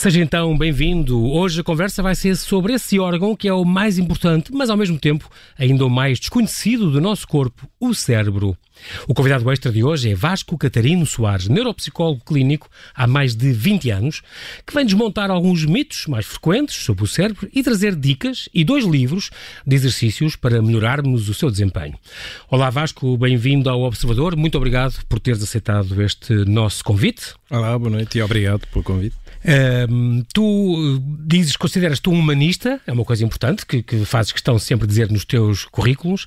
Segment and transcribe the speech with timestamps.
[0.00, 1.30] Seja então bem-vindo.
[1.30, 4.76] Hoje a conversa vai ser sobre esse órgão que é o mais importante, mas ao
[4.78, 8.56] mesmo tempo ainda o mais desconhecido do nosso corpo, o cérebro.
[9.06, 13.90] O convidado extra de hoje é Vasco Catarino Soares, neuropsicólogo clínico há mais de 20
[13.90, 14.22] anos,
[14.66, 18.86] que vem desmontar alguns mitos mais frequentes sobre o cérebro e trazer dicas e dois
[18.86, 19.28] livros
[19.66, 21.98] de exercícios para melhorarmos o seu desempenho.
[22.48, 24.34] Olá Vasco, bem-vindo ao Observador.
[24.34, 27.34] Muito obrigado por teres aceitado este nosso convite.
[27.50, 29.16] Olá, boa noite e obrigado pelo convite.
[30.32, 34.92] Tu dizes, consideras-te um humanista, é uma coisa importante que, que, fazes questão sempre de
[34.92, 36.26] dizer nos teus currículos,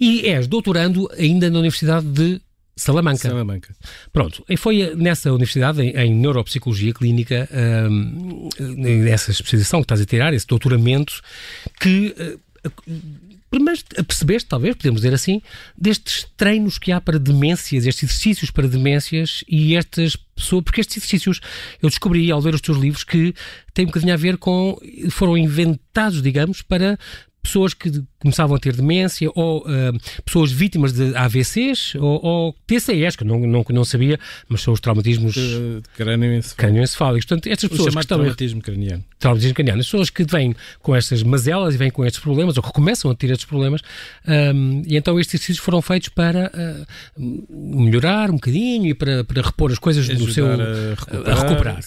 [0.00, 2.40] e és doutorando ainda na Universidade de
[2.76, 3.28] Salamanca.
[3.28, 3.76] Salamanca.
[4.12, 7.48] Pronto, e foi nessa universidade, em, em neuropsicologia clínica,
[7.88, 11.20] um, nessa especialização que estás a tirar, esse doutoramento,
[11.80, 12.40] que uh,
[13.60, 15.40] mas percebeste, talvez, podemos dizer assim,
[15.76, 20.96] destes treinos que há para demências, estes exercícios para demências e estas pessoas, porque estes
[20.96, 21.40] exercícios
[21.82, 23.34] eu descobri ao ler os teus livros que
[23.72, 24.78] têm um bocadinho a ver com,
[25.10, 26.98] foram inventados, digamos, para
[27.42, 27.90] pessoas que
[28.24, 33.28] começavam a ter demência ou uh, pessoas vítimas de AVCs ou, ou TCEs, que eu
[33.28, 35.82] não, não, não sabia, mas são os traumatismos de
[36.56, 37.26] crânioencefálicos.
[37.26, 38.18] Portanto, estas pessoas que estão...
[38.18, 39.04] traumatismo craniano.
[39.18, 39.80] Traumatismo craniano.
[39.80, 43.10] As pessoas que vêm com estas mazelas e vêm com estes problemas, ou que começam
[43.10, 43.82] a ter estes problemas,
[44.26, 49.42] um, e então estes exercícios foram feitos para uh, melhorar um bocadinho e para, para
[49.42, 50.46] repor as coisas Ajudar do seu...
[50.46, 51.28] A recuperar.
[51.28, 51.80] A recuperar.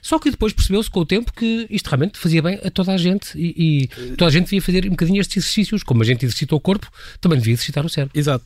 [0.00, 2.96] Só que depois percebeu-se com o tempo que isto realmente fazia bem a toda a
[2.96, 6.24] gente e, e toda a gente devia fazer um bocadinho estes exercícios, como a gente
[6.24, 8.18] exercita o corpo, também devia exercitar o cérebro.
[8.18, 8.44] Exato.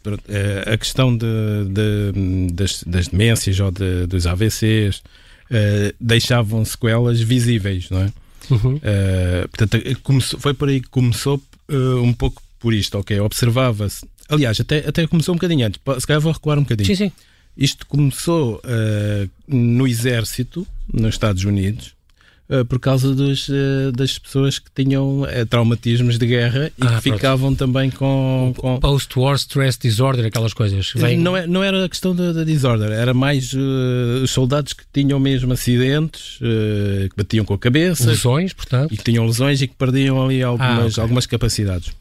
[0.67, 1.27] A questão de,
[1.69, 8.13] de, das, das, demências ou de, dos AVCs uh, deixavam sequelas visíveis, não é?
[8.51, 8.77] Uhum.
[8.77, 13.19] Uh, portanto, começou, foi por aí que começou uh, um pouco por isto, ok?
[13.21, 14.07] Observava-se.
[14.29, 15.81] Aliás, até, até começou um bocadinho antes.
[16.01, 16.87] Se calhar vou recuar um bocadinho.
[16.87, 17.13] Sim, sim.
[17.57, 18.61] Isto começou
[19.47, 21.95] no Exército, nos Estados Unidos,
[22.69, 27.11] por causa dos, uh, das pessoas que tinham uh, traumatismos de guerra e Ah, que
[27.11, 28.53] ficavam também com.
[28.57, 28.79] com...
[28.81, 30.93] Post-war stress disorder, aquelas coisas.
[30.95, 31.17] Vem...
[31.19, 33.53] Não, é, não era a questão da, da disorder, era mais
[34.23, 38.09] os soldados que tinham mesmo acidentes, que batiam com a cabeça.
[38.11, 38.93] Lesões, portanto.
[38.93, 41.03] E que tinham lesões e que perdiam ali algumas, Ah, ok.
[41.03, 41.93] algumas capacidades.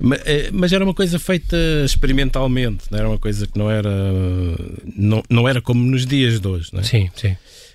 [0.00, 3.90] Ma- eh, Mas era uma coisa feita experimentalmente, não era uma coisa que não era,
[4.96, 6.70] não, não era como nos dias de hoje.
[6.72, 6.82] Não é?
[6.82, 7.32] Sim, sim.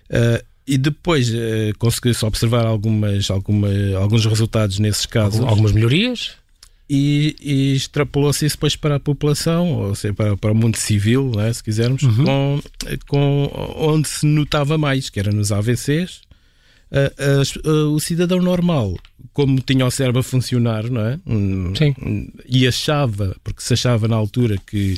[0.09, 1.37] Uh, e depois uh,
[1.79, 3.69] conseguiu-se observar algumas, alguma,
[3.99, 6.31] alguns resultados nesses casos Algumas melhorias.
[6.89, 11.31] e, e extrapolou-se isso depois para a população, ou seja, para, para o mundo civil,
[11.33, 12.25] não é, se quisermos, Uhum.
[12.25, 12.61] com,
[13.07, 16.21] com onde se notava mais, que era nos AVCs.
[16.89, 18.95] Uh, uh, o cidadão normal,
[19.33, 21.19] como tinha o cérebro a funcionar, não é?
[21.77, 21.93] Sim.
[22.01, 24.97] hum, E achava, porque se achava na altura que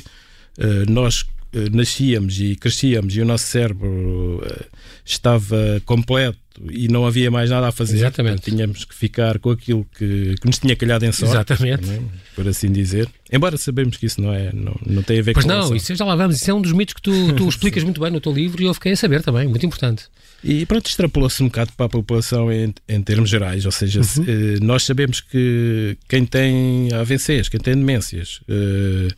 [0.58, 1.24] uh, nós
[1.72, 4.64] nascíamos e crescíamos e o nosso cérebro uh,
[5.04, 6.38] estava completo
[6.70, 7.96] e não havia mais nada a fazer.
[7.96, 8.42] Exatamente.
[8.42, 11.34] Tínhamos que ficar com aquilo que, que nos tinha calhado em sorte.
[11.34, 11.86] Exatamente.
[11.86, 12.00] não é?
[12.34, 13.08] Por assim dizer.
[13.32, 15.76] Embora sabemos que isso não, é, não, não tem a ver Pois com não, isso.
[15.76, 16.36] isso já lá vamos.
[16.36, 18.66] Isso é um dos mitos que tu, tu explicas muito bem no teu livro e
[18.66, 20.04] eu fiquei a saber também, muito importante.
[20.42, 24.22] E pronto, extrapolou-se um bocado para a população em, em termos gerais, ou seja, se,
[24.22, 29.08] eh, nós sabemos que quem tem AVCs, quem tem demências, eh,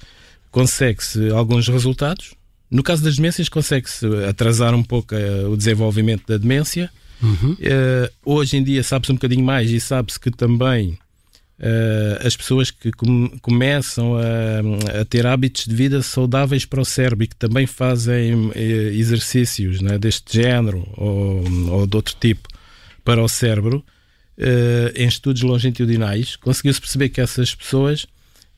[0.53, 2.35] consegue-se alguns resultados.
[2.71, 6.89] No caso das demências, consegue-se atrasar um pouco eh, o desenvolvimento da demência.
[7.23, 7.57] Uhum.
[7.61, 10.99] Eh, hoje em dia sabe-se um bocadinho mais e sabe-se que também
[11.59, 16.85] eh, as pessoas que com- começam a, a ter hábitos de vida saudáveis para o
[16.85, 22.49] cérebro e que também fazem exercícios né, deste género ou, ou de outro tipo
[23.05, 23.85] para o cérebro,
[24.95, 28.07] em estudos longitudinais, conseguiu-se perceber que essas pessoas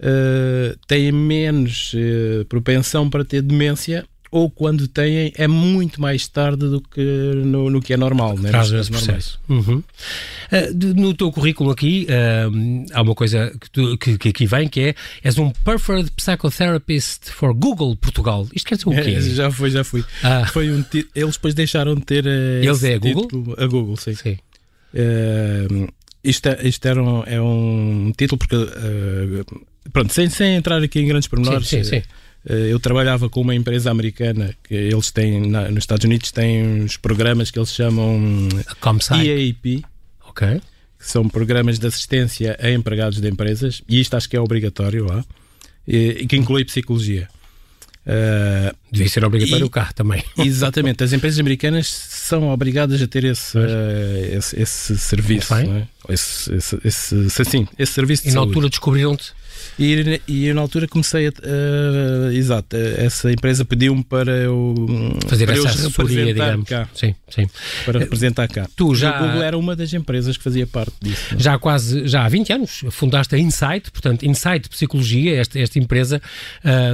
[0.01, 6.67] eh, têm menos eh, propensão para ter demência ou quando têm é muito mais tarde
[6.69, 7.01] do que
[7.47, 8.49] no, no que é normal, né?
[8.51, 9.39] Traz esse processo.
[9.49, 9.81] Uhum.
[10.51, 12.51] Ah, de- no teu currículo aqui, ah,
[12.99, 17.31] há uma coisa que, tu- que, que aqui vem que é és um Preferred Psychotherapist
[17.31, 18.49] for Google Portugal.
[18.53, 19.11] Isto quer dizer o quê?
[19.11, 20.05] É, já foi, já fui.
[20.25, 22.27] Ah, Foi um Eles depois deixaram de ter.
[22.27, 23.23] eh, Eles é a Google?
[23.29, 23.55] título.
[23.57, 24.15] A Google, sim.
[24.17, 24.37] sim.
[26.25, 28.57] Isto é, isto era um, é um título porque.
[29.93, 31.69] Pronto, sem, sem entrar aqui em grandes pormenores.
[31.69, 32.03] Sim, sim, sim.
[32.49, 36.83] eh, eu trabalhava com uma empresa americana que eles têm, na- nos Estados Unidos, têm
[36.83, 38.49] uns programas que eles chamam.
[39.13, 39.85] EAP,
[40.29, 40.61] Ok.
[40.99, 45.05] que são programas de assistência a empregados de empresas, e isto acho que é obrigatório
[45.07, 45.25] lá,
[45.87, 47.29] e, que inclui psicologia.
[48.07, 50.23] Eh, Devia ser obrigatório E- o carro também.
[50.37, 55.87] Exatamente, as empresas americanas são obrigadas a ter esse, eh, esse, esse serviço, é?
[56.11, 58.51] esse, esse, esse, sim, esse serviço de E na saúde.
[58.51, 59.33] altura descobriram-te.
[59.79, 61.31] E, e eu, na altura comecei a.
[61.31, 64.75] Uh, exato, essa empresa pediu-me para eu.
[65.27, 66.69] Fazer para essa assessoria, digamos.
[66.69, 67.47] Cá, sim, sim.
[67.85, 68.69] Para representar cá.
[68.77, 69.17] Tu já.
[69.21, 71.35] O Google era uma das empresas que fazia parte disso.
[71.35, 71.39] É?
[71.39, 72.07] Já há quase.
[72.07, 76.21] Já há 20 anos fundaste a Insight, portanto, Insight Psicologia, esta, esta empresa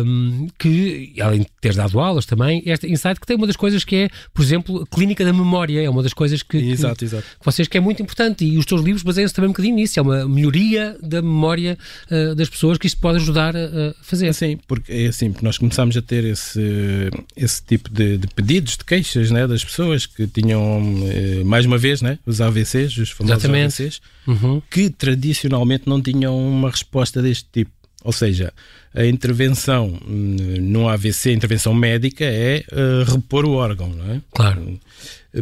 [0.04, 3.84] um, que, além de teres dado aulas também, esta Insight que tem uma das coisas
[3.84, 5.82] que é, por exemplo, clínica da memória.
[5.82, 6.56] É uma das coisas que.
[6.56, 7.24] Exato, que, exato.
[7.38, 9.98] Que vocês que é muito importante e os teus livros baseiam-se também um bocadinho nisso.
[9.98, 11.76] É uma melhoria da memória
[12.10, 14.32] uh, das pessoas que isto pode ajudar a, fazer.
[14.34, 18.76] Sim, porque é assim, porque nós começámos a ter esse, esse tipo de, de pedidos,
[18.76, 23.10] de queixas né, das pessoas que tinham, eh, mais uma vez, né, os AVCs, os
[23.10, 23.82] famosos Exatamente.
[23.82, 24.62] AVCs, Uhum.
[24.70, 27.70] que tradicionalmente não tinham uma resposta deste tipo.
[28.02, 28.52] Ou seja,
[28.94, 34.20] a intervenção hum, num AVC, a intervenção médica, é uh, repor o órgão, não é?
[34.32, 34.78] Claro.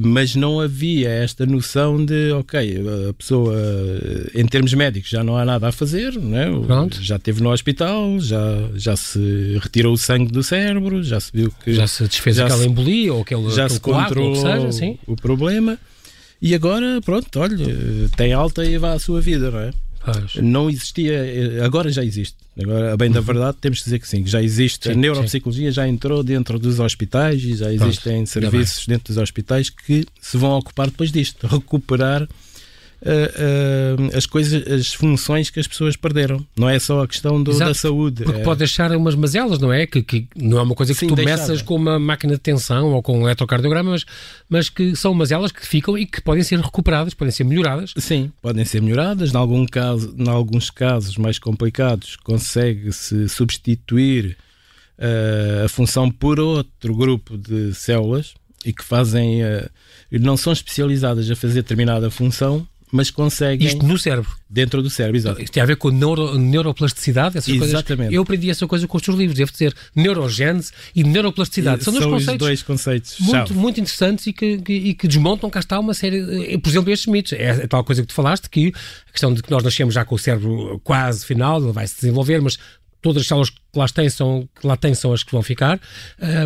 [0.03, 2.77] Mas não havia esta noção de, ok,
[3.09, 3.55] a pessoa,
[4.35, 6.67] em termos médicos, já não há nada a fazer, é?
[6.67, 7.03] Pronto.
[7.03, 8.39] já esteve no hospital, já,
[8.75, 11.73] já se retirou o sangue do cérebro, já se viu que.
[11.73, 14.99] Já se desfez já aquela se- embolia ou aquele, já aquele se controlou seja, sim.
[15.07, 15.79] o problema.
[16.41, 17.57] E agora, pronto, olha,
[18.17, 19.71] tem alta e vá à sua vida, não é?
[20.13, 20.35] Pois.
[20.45, 22.37] Não existia, agora já existe.
[22.61, 24.89] Agora, a bem da verdade, temos que dizer que sim, que já existe.
[24.89, 24.95] Uhum.
[24.95, 29.71] Sim, a neuropsicologia já entrou dentro dos hospitais e já existem serviços dentro dos hospitais
[29.71, 32.29] que se vão ocupar depois disto, recuperar
[33.05, 36.45] ah, as coisas, as funções que as pessoas perderam.
[36.57, 38.25] Não é só a questão do- da saúde.
[38.25, 39.87] Porque é- pode deixar umas mazelas, não é?
[39.87, 41.41] Que, que não é uma coisa que Sim, tu deixava.
[41.43, 44.05] meças com uma máquina de tensão ou com um eletrocardiograma, mas,
[44.49, 47.93] mas que são mazelas que ficam e que podem ser recuperadas, podem ser melhoradas.
[47.97, 49.33] Sim, podem ser melhoradas.
[49.33, 54.37] Em, algum caso, em alguns casos mais complicados, consegue-se substituir
[54.99, 58.35] eh, a função por outro grupo de células
[58.65, 59.41] e que fazem.
[60.11, 64.31] não são especializadas a fazer determinada função, mas conseguem Isto no cérebro.
[64.49, 65.17] dentro do cérebro.
[65.19, 65.41] Exato.
[65.43, 67.97] Isto tem a ver com neuro, neuroplasticidade, essas Exatamente.
[67.97, 68.13] coisas.
[68.15, 69.75] Eu aprendi essa coisa com os teus livros, devo dizer.
[69.95, 71.85] Neurogênese e neuroplasticidade.
[71.85, 73.17] São dois os conceitos dois conceitos.
[73.21, 76.69] muito, muito interessantes e que, que- e que desmontam, cá está, uma série, eh, por
[76.71, 77.33] exemplo, estes mitos.
[77.33, 78.73] É a tal coisa que tu falaste, que
[79.09, 81.97] a questão de que nós nascemos já com o cérebro quase final, ele vai se
[82.01, 82.59] desenvolver, mas
[83.03, 85.79] todas as células que lá têm são, que lá têm são as que vão ficar.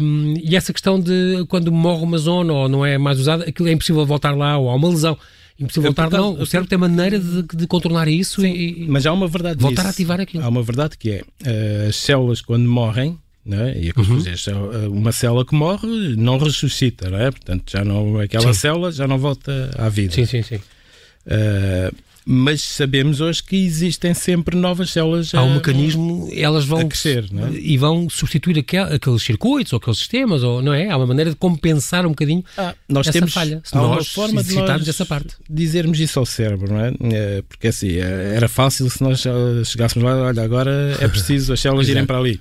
[0.03, 3.69] Hum, e essa questão de quando morre uma zona ou não é mais usada, aquilo
[3.69, 5.17] é impossível voltar lá, ou há uma lesão.
[5.63, 6.35] Impossível É voltar, não.
[6.41, 9.83] O cérebro tem maneira de, de contornar isso e, e- Mas há uma verdade Voltar
[9.83, 9.87] nisso.
[9.89, 10.45] a ativar aquilo.
[10.45, 13.19] Há uma verdade que é eh, as células quando morrem,
[13.51, 13.79] é?
[13.79, 14.19] e é Uhum.
[14.19, 14.53] dizes, eh,
[14.89, 15.87] uma célula que morre
[16.17, 17.31] não ressuscita, não é?
[17.31, 18.61] Portanto, já não, aquela Sim.
[18.61, 20.13] célula já não volta à vida.
[20.15, 20.61] Sim, sim, sim.
[21.27, 21.91] Eh,
[22.25, 26.85] mas sabemos hoje que existem sempre novas células Há um a- mecanismo, elas vão a
[26.85, 27.51] crescer, não é?
[27.53, 30.89] e vão substituir aquel- aqueles circuitos ou aqueles sistemas, ou, não é?
[30.91, 33.97] Há uma maneira de compensar um bocadinho Ah, nós essa temos falha, se há uma
[33.97, 35.35] nós forma de nós essa parte.
[35.49, 36.93] dizermos isso ao cérebro, não é?
[37.13, 39.31] Eh, Porque assim, eh, era fácil se nós eh,
[39.65, 42.41] chegássemos lá, olha, agora é preciso as células irem para ali.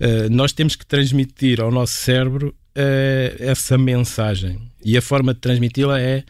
[0.00, 4.58] Eh, Nós temos que transmitir ao nosso cérebro eh, essa mensagem.
[4.84, 6.22] E a forma de transmiti-la é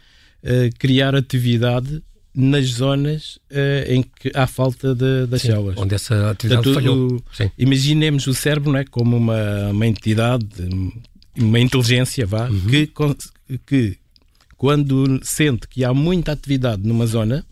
[0.43, 2.01] eh, criar atividade
[2.33, 5.77] nas zonas eh, em que há falta de- das Sim, células.
[5.77, 7.13] onde essa atividade Portanto, falhou.
[7.17, 7.51] o- Sim.
[7.57, 10.45] Imaginemos o cérebro não é, como uma, uma entidade,
[11.35, 12.67] uma inteligência, vá, Uhum.
[12.67, 12.91] que,
[13.65, 13.97] que
[14.57, 17.45] quando sente que há muita atividade numa zona,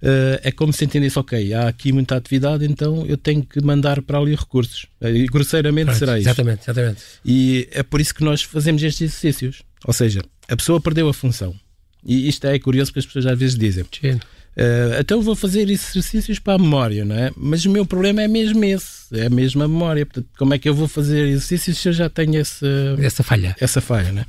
[0.00, 4.00] eh, é como se entendesse, ok, há aqui muita atividade, então eu tenho que mandar
[4.02, 4.86] para ali recursos.
[5.00, 6.28] E grosseiramente será isso.
[6.28, 7.00] Exatamente, exatamente.
[7.24, 9.62] E é por isso que nós fazemos estes exercícios.
[9.84, 11.54] Ou seja, a pessoa perdeu a função.
[12.04, 14.20] E isto é curioso porque as pessoas às vezes dizem: Giro.
[14.56, 17.30] "Ah, então vou fazer exercícios para a memória, não é?
[17.36, 20.04] Mas o meu problema é mesmo esse, é mesmo a memória.
[20.04, 22.64] Portanto, como é que eu vou fazer exercícios se eu já tenho esse,
[23.00, 23.56] Essa falha.
[23.60, 24.26] essa falha, né?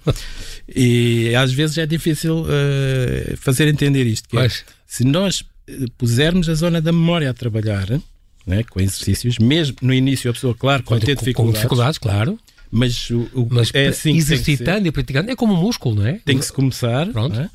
[0.75, 4.29] E às vezes é difícil ah, fazer entender isto.
[4.29, 4.47] Que é,
[4.87, 7.87] se nós eh, pusermos a zona da memória a trabalhar,
[8.45, 11.97] né, com exercícios, mesmo no início a pessoa, claro, Com, ter com- com dificuldades, dificuldades,
[11.97, 12.39] claro.
[12.69, 16.19] mas, o, o- Mas é assim exercitando e praticando é como um músculo, não é?
[16.25, 17.39] Tem que se começar Pronto.
[17.39, 17.49] é?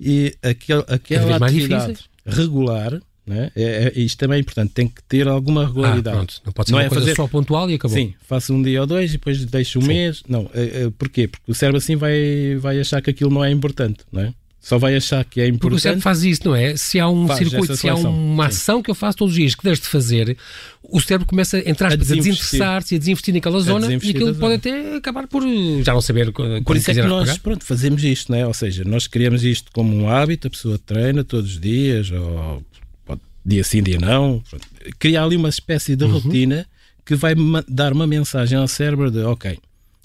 [0.00, 3.50] E aquel, aquela atividade regular, né?
[3.56, 6.16] é, é- isto também é importante, tem que ter alguma Ah, regularidade.
[6.16, 6.40] pronto.
[6.46, 7.96] Não pode ser Não uma é coisa fazer- só pontual e acabou.
[7.96, 9.88] Sim, faço um dia ou dois e depois deixo um Sim.
[9.88, 10.22] mês.
[10.28, 11.28] Não, é, é, porquê?
[11.28, 14.32] Porque o cérebro assim vai, vai achar que aquilo não é importante, não é?
[14.68, 15.80] Só vai achar que é Porque o importante.
[15.82, 16.76] cérebro faz isso, não é?
[16.76, 18.48] Se há um Faz circuito, se há uma Sim.
[18.56, 20.36] ação que eu faço todos os dias que deixo de fazer,
[20.82, 24.32] o cérebro começa, entre aspas, a, desinteressar-se e a desinvestir naquela zona e desinvestir aquilo
[24.34, 27.64] da pode até acabar por eh, já não saber Por isso é que nós pronto,
[27.64, 28.46] fazemos isto, não é?
[28.46, 32.62] Ou seja, nós criamos isto como um hábito, a pessoa treina todos os dias, ou
[33.06, 34.42] pode, dia sim, dia não.
[34.50, 34.66] Pronto.
[34.98, 36.18] Criar ali uma espécie de Uhum.
[36.18, 36.66] rotina
[37.06, 37.34] que vai
[37.66, 39.58] dar uma mensagem ao cérebro de ok,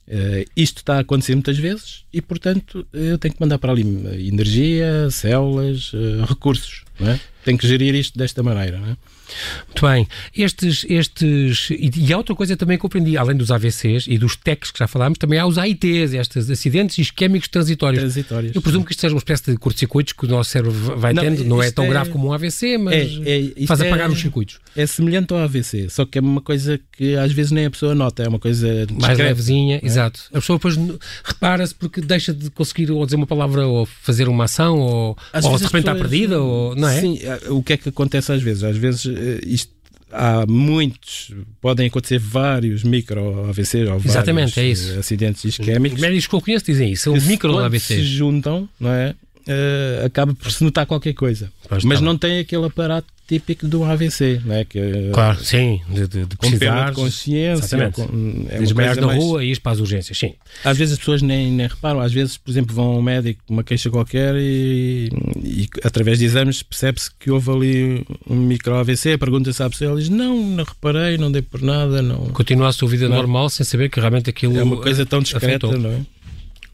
[0.08, 3.82] eh, isto está a acontecer muitas vezes e, portanto, eu tenho que mandar para ali
[4.28, 7.20] energia, células, eh, recursos, é?
[7.44, 8.98] Tem que gerir isto desta maneira, não é?
[9.68, 10.08] Muito bem.
[10.36, 14.72] Estes, estes, e, há outra coisa também que aprendi, além dos AVCs e dos TECs
[14.72, 18.02] que já falámos, também há os AITs, estes acidentes isquémicos transitórios.
[18.02, 18.56] Transitórios.
[18.56, 21.24] Eu presumo que isto seja uma espécie de curto-circuitos que o nosso cérebro vai não,
[21.24, 22.94] tendo, não é tão é, grave como um AVC, mas
[23.26, 24.60] é, é, faz apagar é, os circuitos.
[24.76, 27.96] É semelhante ao AVC, só que é uma coisa que às vezes nem a pessoa
[27.96, 29.86] nota, é uma coisa discreta, mais levezinha, é?
[29.86, 30.22] exato.
[30.32, 30.78] A pessoa depois
[31.24, 35.58] repara-se porque deixa de conseguir ou dizer uma palavra ou fazer uma ação ou, ou
[35.58, 37.00] de repente está perdida, ou, não é?
[37.00, 38.64] Sim, o que é que acontece às vezes?
[38.64, 39.72] Às vezes eh, isto
[40.12, 44.98] há muitos, podem acontecer vários micro AVC ou Exatamente, é isso.
[45.00, 45.98] acidentes isquémicos.
[45.98, 47.96] Os médicos que eu conheço dizem isso, são micro AVC.
[47.96, 49.16] se juntam, não é?
[49.46, 51.52] Uh, acaba por se notar qualquer coisa.
[51.68, 54.66] Pois mas não tem aquele aparato típico do AVC, né?
[54.66, 56.90] que Claro, sim, de, de, de precisar.
[56.90, 57.92] de consciência.
[57.92, 59.24] Com, é Desmaiar na mais...
[59.24, 60.34] rua e ir para as urgências, sim.
[60.64, 63.54] Às vezes as pessoas nem, nem reparam, às vezes, por exemplo, vão ao médico com
[63.54, 65.10] uma queixa qualquer e,
[65.44, 70.10] e através de exames percebe-se que houve ali um micro AVC, pergunta-se à pessoa, diz,
[70.10, 72.18] não, não reparei, não dei por nada, não...
[72.28, 73.16] Continua a sua vida não.
[73.16, 75.78] normal sem saber que realmente aquilo É uma coisa tão discreta, afetou.
[75.78, 76.02] não é?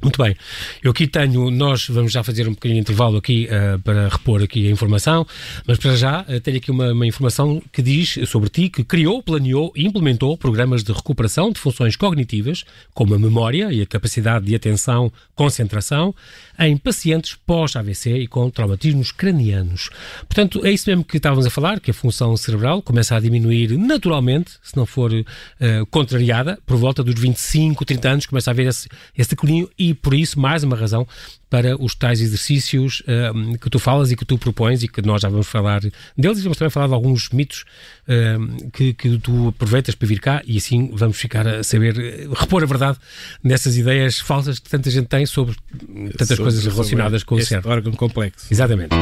[0.02, 0.34] Muito bem.
[0.82, 4.66] Eu aqui tenho, nós vamos já fazer um pequeno intervalo aqui uh, para repor aqui
[4.66, 5.28] a informação,
[5.68, 9.22] mas para já uh, tenho aqui uma, uma, informação que diz sobre ti que criou,
[9.22, 12.64] planeou e implementou programas de recuperação de funções cognitivas,
[12.94, 16.16] como a memória e a capacidade de atenção, concentração,
[16.58, 19.90] em pacientes pós-AVC e com traumatismos cranianos.
[20.20, 23.78] Portanto, é isso mesmo que estávamos a falar, que a função cerebral começa a diminuir
[23.78, 25.26] naturalmente, se não for uh,
[25.92, 28.88] contrariada, por volta dos 25, 30 anos, começa a haver esse,
[29.18, 31.08] esse declínio e e por isso mais uma razão
[31.50, 35.22] para os tais exercícios uh, que tu falas e que tu propões e que nós
[35.22, 35.82] já vamos falar
[36.16, 37.66] deles e vamos também falar de alguns mitos
[38.08, 42.62] uh, que, que tu aproveitas para vir cá e assim vamos ficar a saber, repor
[42.64, 42.98] a verdade
[43.44, 45.56] nessas ideias falsas que tanta gente tem sobre
[46.12, 47.72] tantas sobre, coisas relacionadas com o cérebro.
[47.72, 48.46] órgão complexo.
[48.52, 48.96] Exatamente.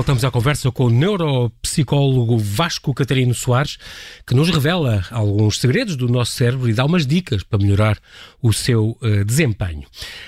[0.00, 3.76] Voltamos à conversa com o neuropsicólogo Vasco Catarino Soares,
[4.26, 7.98] que nos revela alguns segredos do nosso cérebro e dá umas dicas para melhorar
[8.40, 9.82] o seu uh, desempenho.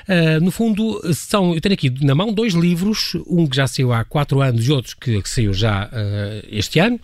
[0.07, 3.95] Uh, no fundo, são, eu tenho aqui na mão dois livros, um que já saiu
[3.95, 7.00] há quatro anos e outro que, que saiu já uh, este ano.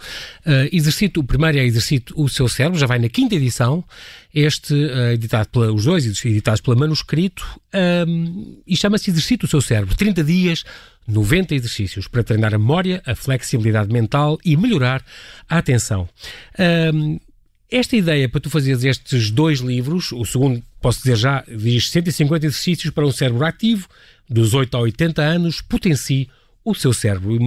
[0.71, 3.83] exercito, o primeiro é Exercito o Seu Cérebro, já vai na quinta edição.
[4.35, 4.75] Este,
[5.15, 7.45] editado pela, os dois editados pela Manuscrito,
[8.67, 9.97] e chama-se Exercito o Seu Cérebro.
[9.97, 10.65] 30 dias
[11.09, 15.03] 90 exercícios para treinar a memória, a flexibilidade mental e melhorar
[15.49, 16.09] a atenção.
[16.95, 17.19] Um,
[17.71, 22.47] esta ideia para tu fazeres estes dois livros, o segundo, posso dizer já, diz 150
[22.47, 23.88] exercícios para um cérebro ativo,
[24.29, 26.29] dos 8 a 80 anos, potencie
[26.65, 27.38] o seu cérebro,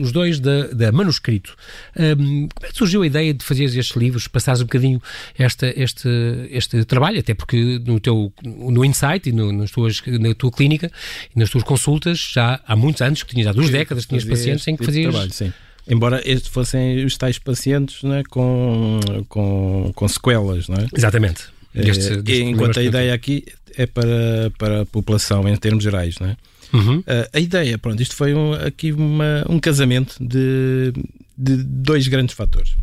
[0.00, 1.56] os dois da, da manuscrito.
[1.96, 5.00] Um, como é que surgiu a ideia de fazer estes livros, passares um bocadinho
[5.38, 6.08] esta, este,
[6.50, 10.90] este trabalho, até porque no teu no Insight e no, nas tuas, na tua clínica
[11.34, 14.66] e nas tuas consultas já há muitos anos, que tinhas há duas décadas, tinhas pacientes
[14.66, 15.12] em que tipo fazias...
[15.12, 15.52] Trabalho, sim.
[15.86, 20.86] Embora estes fossem os tais pacientes né, com, com, com sequelas, não é?
[20.96, 21.44] Exatamente.
[21.74, 23.44] Deste, é, deste enquanto a ideia aqui
[23.76, 26.36] é para, para a população em termos gerais, não é?
[26.72, 26.98] Uhum.
[26.98, 30.92] Uh, a ideia, pronto, isto foi um, aqui uma, um casamento de,
[31.36, 32.74] de dois grandes fatores.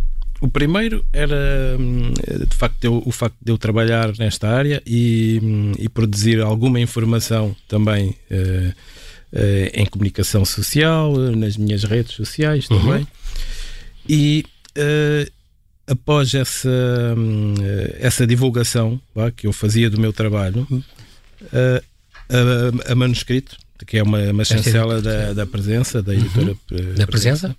[0.41, 2.13] O primeiro era hum,
[2.49, 6.79] de facto eu, o facto de eu trabalhar nesta área e, hum, e produzir alguma
[6.79, 12.79] informação também uh, uh, em comunicação social, nas minhas redes sociais uhum.
[12.79, 13.07] também.
[14.09, 14.43] E
[14.75, 15.31] uh,
[15.85, 16.69] após essa,
[17.15, 17.53] hum,
[17.99, 18.99] essa divulgação
[19.35, 20.81] que eu fazia do meu trabalho, uhum.
[21.53, 26.55] a, a manuscrito que é uma, uma chancela da, da presença, da editora.
[26.71, 26.93] Uhum.
[26.95, 27.55] Da presença?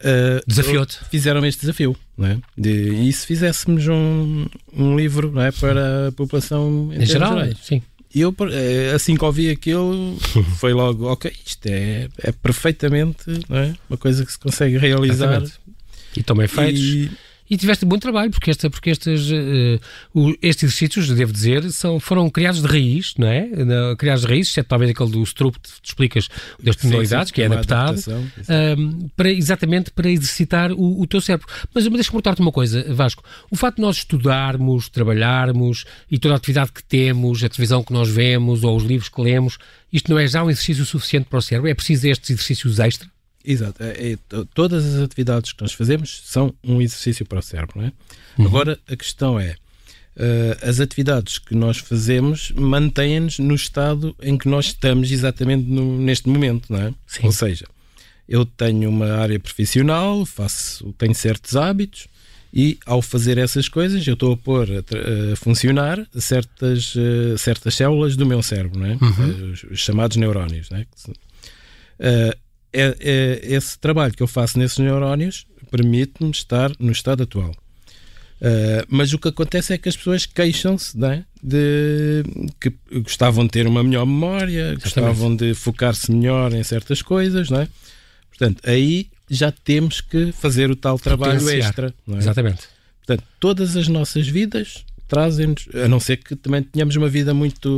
[0.00, 0.98] Uh, Desafiou-te.
[1.10, 2.38] Fizeram este desafio, não é?
[2.56, 7.34] De, e se fizéssemos um, um livro não é, para a população em, em geral?
[7.34, 7.58] Gerais.
[7.62, 7.82] Sim.
[8.12, 10.18] E eu, eh, assim que ouvi aquilo,
[10.58, 13.72] foi logo, ok, isto é, é perfeitamente é?
[13.88, 15.26] uma coisa que se consegue realizar.
[15.26, 15.52] Exatamente.
[16.16, 16.80] E também feitos.
[16.80, 17.10] E,
[17.50, 22.30] e tiveste muito trabalho, porque, esta, porque estes, uh, estes exercícios, devo dizer, são, foram
[22.30, 23.48] criados de raiz, não é?
[23.98, 26.28] Criados de raiz, exceto talvez aquele do que te explicas
[26.62, 31.48] das tonalidades, que é adaptado, uh, para, exatamente para exercitar o, o teu cérebro.
[31.74, 33.24] Mas, mas deixa-me perguntar-te uma coisa, Vasco.
[33.50, 37.92] O facto de nós estudarmos, trabalharmos e toda a atividade que temos, a televisão que
[37.92, 39.58] nós vemos ou os livros que lemos,
[39.92, 41.68] isto não é já um exercício suficiente para o cérebro?
[41.68, 43.08] É preciso estes exercícios extra?
[43.44, 43.82] Exato.
[43.82, 44.18] É, é,
[44.54, 47.80] todas as atividades que nós fazemos são um exercício para o cérebro.
[47.80, 47.92] Não é?
[48.38, 48.46] Uhum.
[48.46, 49.56] Agora, a questão é:
[50.16, 55.98] uh, as atividades que nós fazemos mantêm-nos no estado em que nós estamos exatamente no,
[55.98, 56.70] neste momento.
[56.70, 56.94] Não é?
[57.06, 57.26] Sim.
[57.26, 57.66] Ou seja,
[58.28, 62.06] eu tenho uma área profissional, faço, tenho certos hábitos
[62.52, 67.74] E ao fazer essas coisas, eu estou a pôr a, a funcionar certas, uh, certas
[67.74, 68.98] células do meu cérebro, né?
[69.00, 69.52] Uhum.
[69.52, 70.68] Os, os, chamados neurónios.
[70.70, 70.86] Né?
[71.08, 72.36] Uh,
[72.72, 77.50] é, é, esse trabalho que eu faço nesses neurónios permite-me estar no estado atual.
[78.40, 82.24] Uh, mas o que acontece é que as pessoas queixam-se né, de
[82.58, 87.60] que gostavam de ter uma melhor memória, gostavam de focar-se melhor em certas coisas, não
[87.60, 87.68] é?
[88.30, 91.94] Portanto, aí já temos que fazer o tal trabalho extra.
[92.08, 92.16] É?
[92.16, 92.62] Exatamente.
[93.04, 97.68] Portanto, todas as nossas vidas trazem-nos, a não ser que também tenhamos uma vida muito,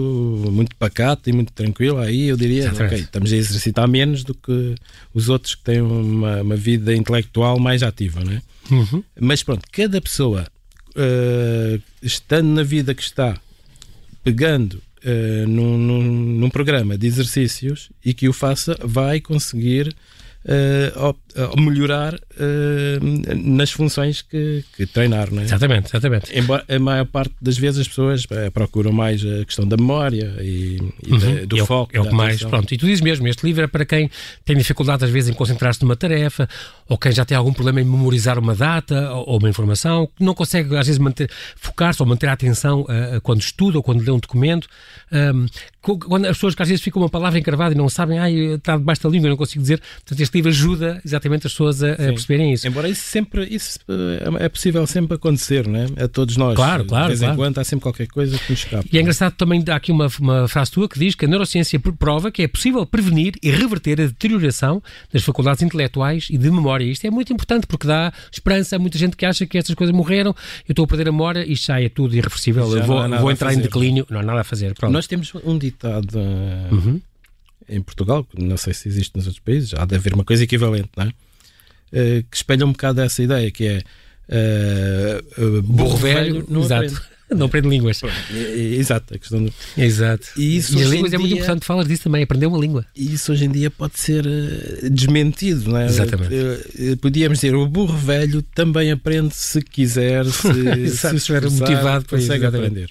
[0.53, 4.75] muito pacata e muito tranquila, aí eu diria, ok, estamos a exercitar menos do que
[5.15, 8.43] os outros que têm uma, uma vida intelectual mais ativa, não é?
[8.71, 9.03] Uhum.
[9.19, 10.47] Mas pronto, cada pessoa
[10.91, 13.41] uh, estando na vida que está,
[14.23, 19.89] pegando uh, num, num, num programa de exercícios e que o faça, vai conseguir
[20.45, 21.17] uh,
[21.61, 22.19] melhorar uh,
[23.35, 25.31] nas funções que, que treinar.
[25.33, 25.45] Não é?
[25.45, 26.39] Exatamente, exatamente.
[26.39, 30.35] Embora a maior parte das vezes as pessoas uh, procuram mais a questão da memória
[30.41, 31.47] e, e uhum.
[31.47, 31.97] do é foco.
[31.97, 32.73] É o que mais, pronto.
[32.73, 34.11] E tu dizes mesmo, este livro é para quem
[34.45, 36.49] tem dificuldade às vezes em concentrar-se numa tarefa
[36.89, 40.35] ou quem já tem algum problema em memorizar uma data ou uma informação, que não
[40.35, 42.87] consegue às vezes manter, focar-se ou manter a atenção
[43.23, 44.69] quando estuda ou quando lê um documento.
[45.11, 45.47] Um,
[45.81, 48.77] quando as pessoas que às vezes ficam uma palavra encravada e não sabem, ai, está
[48.77, 49.81] debaixo da língua, não consigo dizer.
[49.81, 52.67] Portanto, este livro ajuda exatamente as pessoas a, a perceberem isso.
[52.67, 53.79] Embora isso sempre isso
[54.39, 55.87] é possível sempre acontecer, né?
[55.97, 56.55] A todos nós.
[56.55, 57.05] Claro, claro.
[57.05, 57.35] De vez claro.
[57.35, 58.85] em quando há sempre qualquer coisa que nos escapa.
[58.93, 61.79] E é engraçado também, há aqui uma, uma frase tua que diz que a neurociência
[61.81, 66.85] prova que é possível prevenir e reverter a deterioração das faculdades intelectuais e de memória.
[66.85, 69.95] Isto é muito importante porque dá esperança a muita gente que acha que estas coisas
[69.95, 70.35] morreram,
[70.69, 73.31] eu estou a perder a memória, isto já é tudo irreversível, já eu vou, vou
[73.31, 74.75] entrar em declínio, não há nada a fazer.
[74.75, 74.93] Pronto.
[74.93, 77.01] Nós temos um ditado uhum.
[77.69, 80.91] Em Portugal, não sei se existe nos outros países, há de haver uma coisa equivalente,
[80.97, 81.09] não é?
[81.09, 83.83] Uh, que espelha um bocado essa ideia, que é
[84.29, 87.12] uh, uh, burro velho, não exato.
[87.35, 88.01] Não aprende línguas.
[88.31, 89.53] Exato, a questão do...
[89.77, 90.29] Exato.
[90.37, 91.17] E, isso e as línguas dia...
[91.17, 92.85] é muito importante, falas disso também, aprender uma língua.
[92.97, 95.87] E isso hoje em dia pode ser uh, desmentido, não é?
[95.87, 96.97] Exatamente.
[97.01, 102.89] Podíamos dizer, o burro velho também aprende se quiser, se, se estiver motivado, consegue aprender.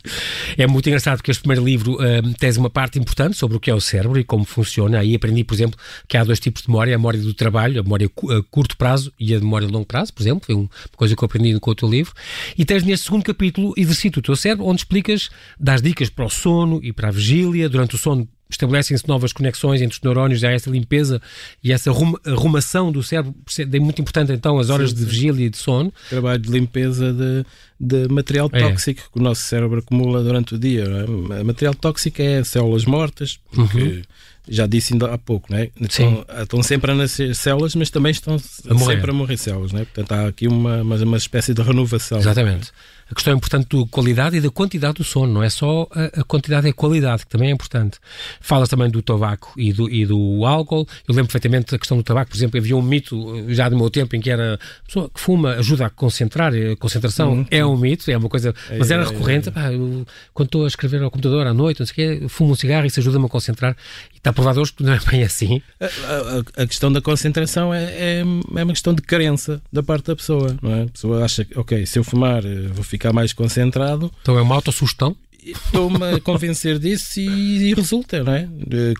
[0.58, 3.70] É muito engraçado porque este primeiro livro uh, tens uma parte importante sobre o que
[3.70, 5.00] é o cérebro e como funciona.
[5.00, 7.84] Aí aprendi, por exemplo, que há dois tipos de memória, a memória do trabalho, a
[7.84, 11.16] memória a curto prazo e a memória de longo prazo, por exemplo, foi uma coisa
[11.16, 12.14] que eu aprendi com o teu livro.
[12.58, 16.30] E tens neste segundo capítulo, exercita o teu cérebro, onde explicas, das dicas para o
[16.30, 17.70] sono e para a vigília.
[17.70, 21.22] Durante o sono estabelecem-se novas conexões entre os neurónios, há essa limpeza
[21.64, 21.90] e essa
[22.26, 23.34] arrumação do cérebro.
[23.58, 25.04] É muito importante então as horas sim, sim.
[25.04, 25.94] de vigília e de sono.
[26.10, 27.46] Trabalho de limpeza de,
[27.80, 28.60] de material é.
[28.60, 30.84] tóxico que o nosso cérebro acumula durante o dia.
[31.40, 31.44] É?
[31.44, 34.02] Material tóxico é células mortas, porque uhum
[34.48, 35.70] já disse ainda há pouco, né?
[35.80, 39.86] Estão, estão sempre a nascer células, mas também estão a sempre a morrer células, né?
[39.86, 42.18] Portanto, há aqui uma, uma, uma espécie de renovação.
[42.18, 42.72] Exatamente.
[43.12, 46.22] A questão é importante da qualidade e da quantidade do sono, não é só a,
[46.22, 48.00] a quantidade, é a qualidade, que também é importante.
[48.40, 50.88] Falas também do tabaco e do, e do álcool.
[51.06, 53.76] Eu lembro perfeitamente da questão do tabaco, por exemplo, havia um mito eh, já do
[53.76, 57.46] meu tempo em que era a pessoa que fuma ajuda a concentrar, a concentração uhum.
[57.52, 59.50] é um mito, é uma coisa, é, mas era é, recorrente.
[59.50, 62.30] É, pá, eu, quando estou a escrever ao computador à noite, não sei o quê,
[62.30, 63.76] fumo um cigarro e isso ajuda-me a concentrar.
[64.22, 65.62] Está provado hoje que não é bem assim.
[65.80, 68.24] A, a, a questão da concentração é, é, é,
[68.64, 70.84] uma questão de crença da parte da pessoa, não é?
[70.84, 74.12] A pessoa acha que, ok, se eu fumar eh, vou ficar ficar mais concentrado.
[74.22, 75.16] Então é uma autossugestão?
[75.44, 78.48] Estou-me a convencer disso e, e, resulta, não é?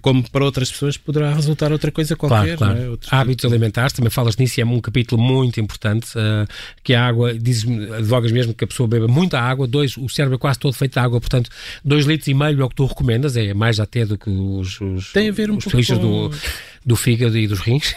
[0.02, 2.58] Como para outras pessoas poderá resultar outra coisa qualquer.
[2.58, 3.00] Claro, claro.
[3.02, 3.16] É?
[3.16, 6.08] Hábitos alimentares, também falas nisso e é um capítulo muito importante.
[6.18, 6.48] Uh,
[6.84, 10.36] que a água, dizes advogas mesmo que a pessoa beba muita água, dois, o cérebro
[10.36, 11.50] é quase todo feito de água, portanto,
[11.86, 14.82] dois litros e meio é o que tu recomendas, é mais até do que os,
[14.82, 15.98] os, Tem a ver um os pouco com...
[15.98, 16.32] do,
[16.84, 17.94] do fígado e dos rins.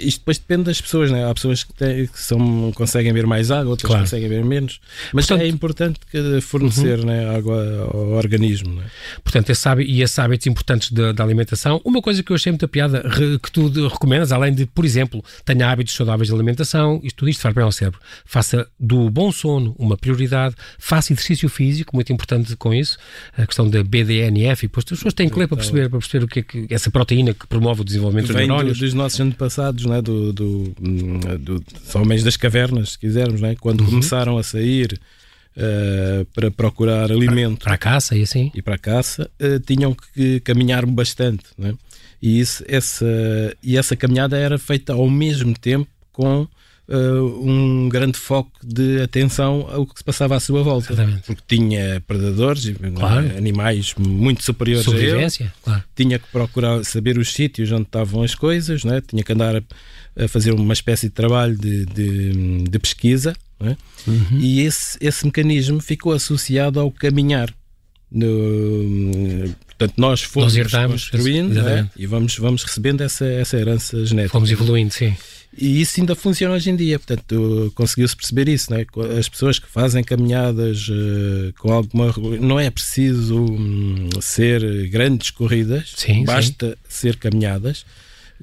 [0.00, 1.28] Isto depois depende das pessoas, né?
[1.28, 4.04] Há pessoas que, têm, que são, conseguem ver mais água, outras claro.
[4.04, 4.80] conseguem ver menos.
[5.12, 6.00] Mas Portanto, é importante
[6.42, 7.06] fornecer uhum.
[7.06, 8.74] né, água ao organismo.
[8.74, 8.84] Né?
[9.22, 11.80] Portanto, esse hábito, e esses hábitos importantes da alimentação.
[11.84, 13.04] Uma coisa que eu achei muita piada,
[13.42, 17.40] que tu recomendas, além de, por exemplo, tenha hábitos saudáveis de alimentação, isto tudo isto
[17.40, 18.00] faz bem ao cérebro.
[18.24, 22.98] Faça do bom sono uma prioridade, faça exercício físico, muito importante com isso,
[23.36, 26.24] a questão da BDNF, e depois as pessoas têm que ler para perceber, para perceber
[26.24, 28.78] o que é que essa proteína que promove o desenvolvimento dos neurónios.
[28.78, 30.74] dos nossos antepassados, né, do, do,
[31.38, 33.90] do, dos homens das cavernas, se quisermos, né, quando uhum.
[33.90, 34.98] começaram a sair
[35.56, 37.58] uh, para procurar alimento.
[37.58, 38.50] Para, para, a caça e assim.
[38.54, 41.44] E para a caça, uh, tinham que caminhar bastante.
[41.56, 41.74] Né?
[42.20, 43.06] E, isso, essa,
[43.62, 46.48] e essa caminhada era feita ao mesmo tempo com
[46.88, 50.92] uh, um grande foco de atenção ao que se passava à sua volta.
[50.92, 51.22] Exatamente.
[51.22, 53.36] Porque tinha predadores, claro.
[53.36, 55.50] animais muito superiores a ele.
[55.62, 55.84] Claro.
[55.94, 59.02] Tinha que procurar saber os sítios onde estavam as coisas, né?
[59.06, 59.62] tinha que andar a,
[60.24, 63.34] a fazer uma espécie de trabalho de, de, de pesquisa.
[63.58, 63.76] Né?
[64.06, 64.38] Uhum.
[64.38, 67.52] E esse, esse mecanismo ficou associado ao caminhar.
[68.08, 71.90] No, portanto, nós fomos nós construindo né?
[71.96, 74.32] e vamos, vamos recebendo essa, essa herança genética.
[74.32, 75.14] Fomos evoluindo, sim.
[75.56, 78.84] E isso ainda funciona hoje em dia, portanto, conseguiu-se perceber isso, né?
[79.18, 82.14] As pessoas que fazem caminhadas uh, com alguma.
[82.40, 86.76] Não é preciso um, ser grandes corridas, sim, basta sim.
[86.88, 87.86] ser caminhadas,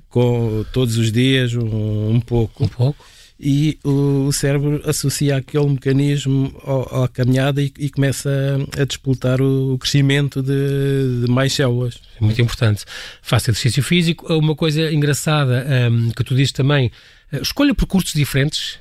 [0.10, 2.63] com todos os dias um, um pouco.
[2.63, 3.12] Um pouco
[3.45, 6.56] e o, cérebro associa aquele mecanismo
[6.89, 8.29] à caminhada e, e, começa
[8.77, 11.99] a, a disputar o, crescimento de, de, mais células.
[12.21, 12.86] Muito importante.
[13.21, 14.34] Faça exercício físico.
[14.34, 16.89] Uma coisa engraçada um, que tu dizes também,
[17.34, 18.79] eh, escolha percursos diferentes.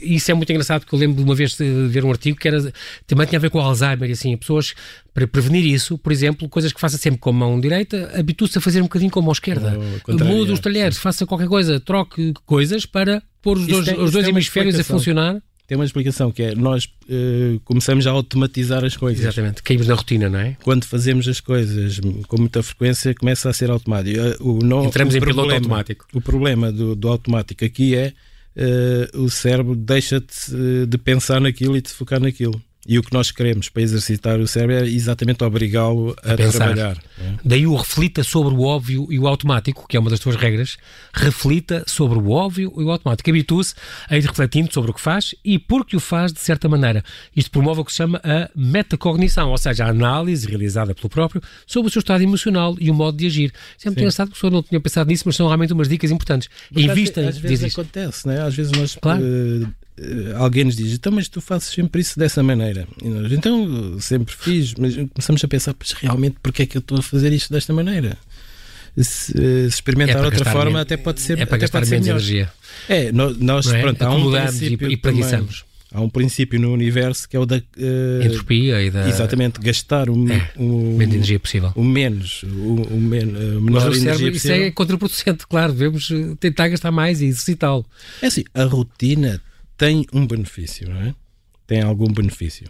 [0.00, 2.48] Isso é muito engraçado porque eu lembro de uma vez de ver um artigo que
[2.48, 2.72] era,
[3.06, 4.74] também tinha a ver com Alzheimer e assim, pessoas
[5.12, 8.60] para prevenir isso, por exemplo, coisas que faça sempre com a mão direita, habitue-se a
[8.60, 9.78] fazer um bocadinho com a mão esquerda.
[10.08, 14.26] Mude os talheres, faça qualquer coisa, troque coisas para pôr os dois, tem, os dois
[14.26, 15.40] hemisférios a funcionar.
[15.66, 19.24] Tem uma explicação que é nós uh, começamos a automatizar as coisas.
[19.24, 20.56] Exatamente, caímos na rotina, não é?
[20.62, 24.18] Quando fazemos as coisas com muita frequência, começa a ser automático.
[24.18, 26.06] Eh, o, Entramos o em problema, piloto automático.
[26.12, 28.12] O problema do, do automático aqui é
[29.14, 32.60] o cérebro deixa de, de pensar naquilo e de focar naquilo.
[32.86, 36.98] E o que nós queremos para exercitar o cérebro é exatamente obrigá-lo a, a trabalhar.
[37.18, 37.32] É?
[37.44, 40.76] Daí o reflita sobre o óbvio e o automático, que é uma das tuas regras.
[41.12, 43.30] Reflita sobre o óbvio e o automático.
[43.30, 43.74] Habitue-se
[44.08, 47.02] a ir refletindo sobre o que faz e porque o faz de certa maneira.
[47.34, 51.42] Isto promove o que se chama a metacognição, ou seja, a análise realizada pelo próprio
[51.66, 53.52] sobre o seu estado emocional e o modo de agir.
[53.82, 56.10] É muito engraçado que a pessoa não tinha pensado nisso, mas são realmente umas dicas
[56.10, 56.48] importantes.
[56.68, 58.40] Porque Invista às, às vezes acontece, né?
[58.40, 59.22] às vezes nós claro.
[59.22, 62.73] uh, alguém nos diz, então, mas tu fazes sempre isso dessa maneira.
[63.02, 66.98] Nós, então, sempre fiz, mas começamos a pensar, mas realmente, porque é que eu estou
[66.98, 68.16] a fazer isto desta maneira?
[68.96, 71.38] Se, se experimentar é outra forma, até pode ser.
[71.38, 72.52] É para gastar menos energia.
[72.88, 73.80] É, nós, é?
[73.80, 75.64] pronto, há um princípio e, e preguiçamos.
[75.94, 80.10] Há um princípio no universo que é o da uh, entropia e da exatamente gastar
[80.10, 81.72] o, é, o menos energia possível.
[81.76, 85.72] O menos, o, o men, menor Mas energia Isso é contraproducente, claro.
[85.72, 86.10] Devemos
[86.40, 87.86] tentar gastar mais e exercitá-lo.
[88.20, 89.40] É assim, a rotina
[89.78, 91.14] tem um benefício, não é?
[91.66, 92.68] Tem algum benefício,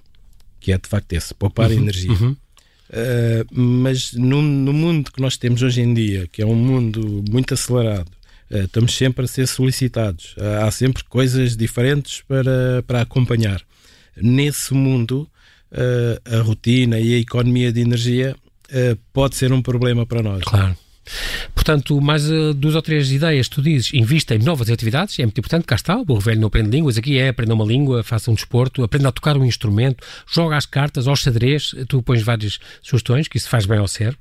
[0.60, 2.12] que é de facto esse, poupar uhum, energia.
[2.12, 2.36] Uhum.
[2.90, 7.24] Uh, mas no, no, mundo que nós temos hoje em dia, que é um mundo
[7.30, 8.10] muito acelerado,
[8.50, 10.36] uh, estamos sempre a ser solicitados.
[10.36, 13.62] Uh, há sempre coisas diferentes para, para acompanhar.
[14.16, 15.28] Nesse mundo,
[16.24, 18.36] a rotina e a economia de energia
[19.12, 20.44] pode ser um problema para nós.
[20.44, 20.76] Claro.
[21.54, 25.38] Portanto, mais uh, duas ou três ideias, tu dizes, invista em novas atividades, é muito
[25.38, 28.30] importante, cá está, o burro velho não aprende línguas, aqui é aprenda uma língua, faça
[28.30, 32.58] um desporto, aprenda a tocar um instrumento, joga as cartas, aos xadrez, tu pões várias
[32.82, 34.18] sugestões, que isso faz bem ao cérebro.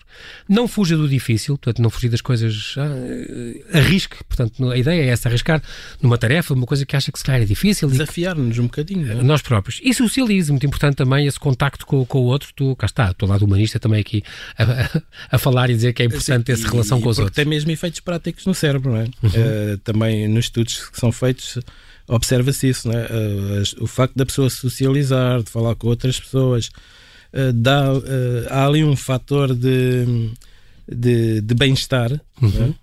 [0.48, 5.08] Não fuja do difícil, portanto, não fugir das coisas, ah, arrisque, portanto, a ideia é
[5.08, 5.62] essa, arriscar
[6.02, 7.90] numa tarefa, uma coisa que acha que se calhar é difícil.
[7.90, 9.12] Desafiar-nos um bocadinho.
[9.12, 9.16] É?
[9.16, 9.80] Nós próprios.
[9.84, 13.28] E socialize, muito importante também esse contacto com, com o outro, tu, cá está, estou
[13.28, 14.24] lado humanista também aqui
[14.58, 15.02] a, a,
[15.36, 17.36] a falar e dizer que é importante essa relação com os outros.
[17.36, 19.04] Tem mesmo efeitos práticos no cérebro, não é?
[19.04, 19.30] Uhum.
[19.30, 21.58] Uh, também nos estudos que são feitos
[22.08, 23.06] observa-se isso, não é?
[23.06, 26.68] Uh, o facto da pessoa socializar, de falar com outras pessoas,
[27.34, 27.86] uh, dá,
[28.50, 30.30] há ali um fator de,
[30.92, 32.20] de, de bem-estar, é?
[32.42, 32.74] uhum.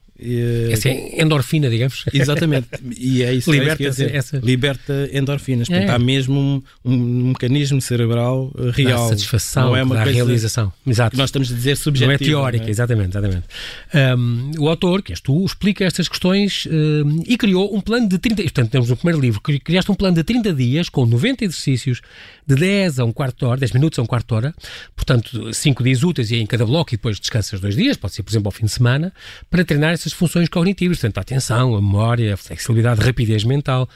[0.71, 2.05] Essa é endorfina, digamos.
[2.13, 2.69] Exatamente.
[2.99, 4.39] E é isso liberta, é isso que essa...
[4.39, 5.69] liberta endorfinas.
[5.69, 5.93] Portanto, é.
[5.93, 9.05] há mesmo um, um, mecanismo cerebral eh, real.
[9.05, 10.73] Dá satisfação, não é uma realização.
[10.87, 11.17] Exato.
[11.17, 12.09] nós estamos a dizer subjetiva.
[12.09, 12.71] Não é teórica, não é?
[12.71, 13.11] exatamente.
[13.11, 13.47] exatamente.
[13.95, 18.19] Um, o autor, que és tu, explica estas questões um, e criou um plano de
[18.19, 18.43] 30...
[18.43, 22.01] Portanto, temos no primeiro livro, criaste um plano de 30 dias com 90 exercícios
[22.47, 24.55] de 10 a um quarto de hora, 10 minutos a um quarto de hora,
[24.97, 28.23] portanto, 5 dias úteis e em cada bloco e depois descansas dois dias, pode ser,
[28.23, 29.13] por exemplo, ao fim de semana,
[29.49, 33.89] para treinar essas funções cognitivas, portanto, a atenção, a memória, a flexibilidade, a rapidez mental.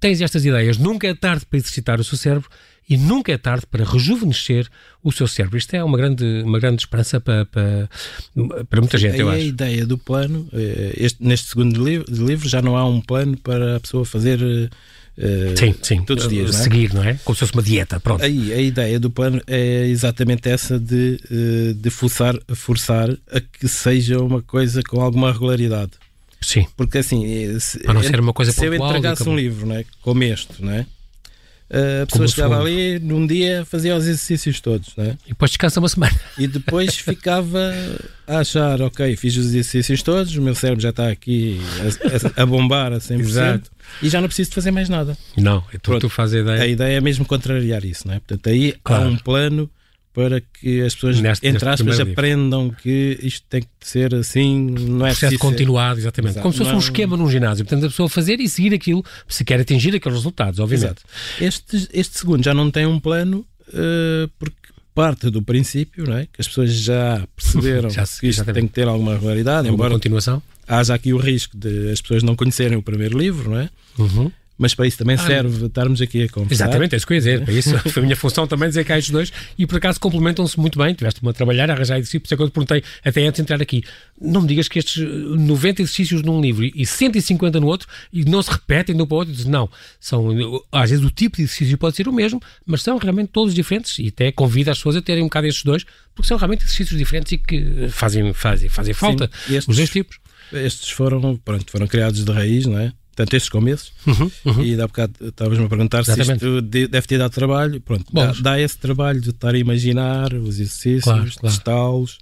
[0.00, 2.48] Tens estas ideias, nunca é tarde para exercitar o seu cérebro
[2.88, 4.66] e nunca é tarde para rejuvenescer
[5.02, 5.58] o seu cérebro.
[5.58, 7.88] Isto é uma grande, uma grande esperança para, para,
[8.68, 9.38] para muita gente, eu acho.
[9.38, 13.76] a ideia do plano, eh, este, neste segundo livro já não há um plano para
[13.76, 14.70] a pessoa fazer eh,
[15.56, 16.02] sim, sim.
[16.04, 16.52] Todos os dias.
[16.52, 16.62] Não é?
[16.62, 17.14] Seguir, não é?
[17.24, 17.98] Como se fosse uma dieta.
[17.98, 18.22] Pronto.
[18.24, 23.66] Aí, a ideia do plano é exatamente essa de, uh, de forçar, forçar a que
[23.66, 25.92] seja uma coisa com alguma regularidade.
[26.40, 26.66] Sim.
[26.76, 29.74] Porque assim, eh, se, Para não ser uma coisa se eu entregasse um livro, não
[29.74, 29.84] é?
[30.02, 30.86] como este, não é?
[31.70, 35.18] A pessoa chegava ali, num dia fazia os exercícios todos, né?
[35.26, 36.18] E depois descansa uma semana.
[36.38, 37.72] E depois ficava
[38.26, 41.60] a achar, ok, fiz os exercícios todos, o meu cérebro já está aqui
[42.36, 43.70] a, a, bombar a 100% Exato.
[44.02, 45.16] e já não preciso de fazer mais nada.
[45.36, 46.62] Não, então tu fazes a ideia.
[46.62, 48.20] A ideia é mesmo contrariar isso, né?
[48.26, 49.04] Portanto, aí claro.
[49.04, 49.70] há um plano
[50.12, 55.06] para que as pessoas, neste, entre aspas, aprendam que isto tem que ser assim, não
[55.06, 56.32] é processo continuado, exatamente.
[56.32, 56.42] Exato.
[56.42, 57.64] Como se fosse um esquema num ginásio.
[57.64, 61.02] Portanto, a pessoa fazer e seguir aquilo, se quer atingir aqueles resultados, obviamente.
[61.40, 64.56] Este, este segundo já não tem um plano, uh, porque
[64.94, 66.26] parte do princípio, não é?
[66.26, 70.42] que as pessoas já perceberam já, que isto tem que ter alguma regularidade, embora continuação.
[70.66, 73.70] haja aqui o risco de as pessoas não conhecerem o primeiro livro, não é?
[73.96, 76.64] Uhum mas para isso também ah, serve estarmos aqui a conversar.
[76.64, 77.44] Exatamente, é isso que eu ia dizer.
[77.44, 80.00] Para isso foi a minha função também dizer que há estes dois e por acaso
[80.00, 80.92] complementam-se muito bem.
[80.94, 83.36] Tiveste-me a trabalhar, a arranjar exercícios, por isso é que eu te perguntei até antes
[83.36, 83.84] de entrar aqui.
[84.20, 88.42] Não me digas que estes 90 exercícios num livro e 150 no outro e não
[88.42, 89.48] se repetem de um para o outro.
[89.48, 90.28] Não, são,
[90.72, 93.98] às vezes o tipo de exercício pode ser o mesmo, mas são realmente todos diferentes
[94.00, 96.98] e até convido as pessoas a terem um bocado estes dois, porque são realmente exercícios
[96.98, 99.30] diferentes e que fazem, fazem, fazem falta.
[99.46, 100.18] Sim, estes, os dois tipos.
[100.52, 102.92] Estes foram, pronto, foram criados de raiz, não é?
[103.18, 104.62] Portanto, estes começos, uhum, uhum.
[104.62, 106.38] e dá bocado estavas-me a perguntar Exatamente.
[106.38, 107.80] se isto deve ter dado trabalho.
[107.80, 111.56] Pronto, dá, dá, esse trabalho de estar a imaginar os exercícios, claro, claro.
[111.56, 112.18] testá-los.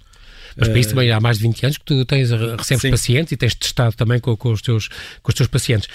[0.57, 2.89] Mas para isso também há mais de 20 anos que tu tens, recebes Sim.
[2.89, 4.87] pacientes e tens testado também com, com, os teus,
[5.21, 5.87] com os teus pacientes.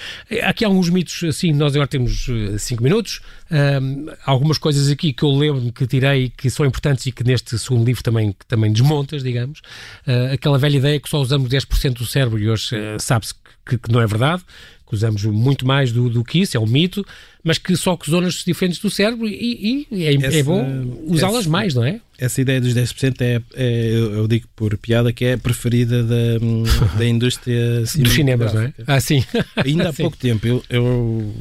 [0.44, 2.26] Aqui há alguns mitos, assim, nós agora temos
[2.58, 7.06] 5 eh, minutos, um, algumas coisas aqui que eu lembro que tirei que são importantes
[7.06, 9.58] e que neste segundo livro também, também desmontas, digamos.
[10.06, 13.34] Uh, aquela velha ideia que só usamos 10% do cérebro e hoje uh, sabe-se
[13.66, 14.44] que, que, não é verdade
[14.81, 17.04] que usamos muito mais do, do que isso, é um mito,
[17.42, 21.04] mas que só com zonas diferentes do cérebro e, e é, é essa, é, bom
[21.06, 22.00] usá-las mais, não é?
[22.18, 26.38] Essa ideia dos 10% é, é, eu digo por piada, que é a preferida da,
[26.96, 28.72] da indústria dos cinemas, não é?
[28.86, 29.24] Ah, sim.
[29.56, 30.02] Ainda há sim.
[30.02, 31.34] pouco tempo, eu, eu,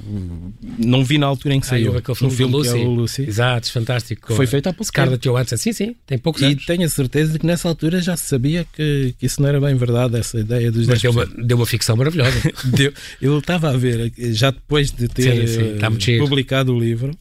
[0.80, 1.96] não vi na altura em que ah, saiu.
[1.96, 2.72] Ah, filme, filme Lucy.
[2.72, 3.22] que é o Lucy.
[3.22, 4.34] Exato, fantástico.
[4.34, 5.36] Foi feito há pouco Scarlett tempo.
[5.36, 6.64] Johansson, sim, sim, tem poucos e anos.
[6.64, 9.62] E tenho a certeza de que nessa altura já sabia que, que isso não era
[9.62, 10.90] bem verdade, essa ideia dos 10%.
[10.90, 12.42] Mas deu uma, deu uma ficção maravilhosa.
[12.66, 15.78] deu, eu estava a ver, já depois de ter sim, sim,
[16.20, 17.12] publicado do livro